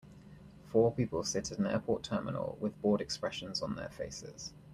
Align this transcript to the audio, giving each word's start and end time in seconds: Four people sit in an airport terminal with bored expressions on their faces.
Four 0.71 0.91
people 0.91 1.23
sit 1.23 1.51
in 1.51 1.63
an 1.63 1.71
airport 1.71 2.01
terminal 2.01 2.57
with 2.59 2.81
bored 2.81 3.01
expressions 3.01 3.61
on 3.61 3.75
their 3.75 3.89
faces. 3.91 4.51